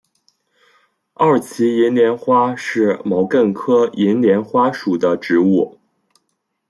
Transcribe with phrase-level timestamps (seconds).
[1.13, 5.77] 二歧银莲花是毛茛科银莲花属的植物。